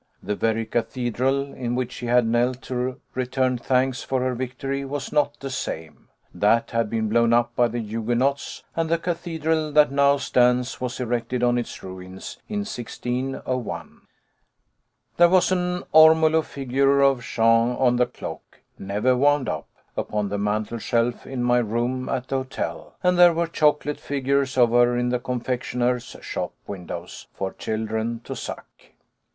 [0.23, 5.11] The very cathedral in which she had knelt to return thanks for her victory was
[5.13, 6.07] not the same.
[6.33, 10.99] That had been blown up by the Huguenots, and the cathedral that now stands was
[10.99, 14.01] erected on its ruins in 1601.
[15.17, 20.39] There was an ormolu figure of Jeanne on the clock never wound up upon the
[20.39, 25.09] mantelshelf in my room at the hotel, and there were chocolate figures of her in
[25.09, 28.65] the confectioners' shop windows for children to suck.